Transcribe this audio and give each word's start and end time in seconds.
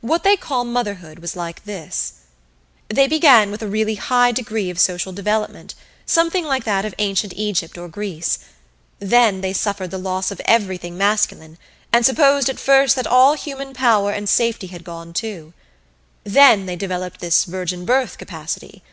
What 0.00 0.22
they 0.22 0.36
call 0.36 0.62
Motherhood 0.62 1.18
was 1.18 1.34
like 1.34 1.64
this: 1.64 2.12
They 2.86 3.08
began 3.08 3.50
with 3.50 3.62
a 3.62 3.66
really 3.68 3.96
high 3.96 4.30
degree 4.30 4.70
of 4.70 4.78
social 4.78 5.12
development, 5.12 5.74
something 6.06 6.44
like 6.44 6.62
that 6.62 6.84
of 6.84 6.94
Ancient 7.00 7.32
Egypt 7.34 7.76
or 7.76 7.88
Greece. 7.88 8.38
Then 9.00 9.40
they 9.40 9.52
suffered 9.52 9.90
the 9.90 9.98
loss 9.98 10.30
of 10.30 10.40
everything 10.44 10.96
masculine, 10.96 11.58
and 11.92 12.06
supposed 12.06 12.48
at 12.48 12.60
first 12.60 12.94
that 12.94 13.08
all 13.08 13.34
human 13.34 13.74
power 13.74 14.12
and 14.12 14.28
safety 14.28 14.68
had 14.68 14.84
gone 14.84 15.12
too. 15.12 15.52
Then 16.22 16.66
they 16.66 16.76
developed 16.76 17.18
this 17.18 17.44
virgin 17.44 17.84
birth 17.84 18.18
capacity. 18.18 18.84